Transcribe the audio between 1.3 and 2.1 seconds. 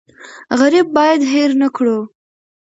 هېر نکړو.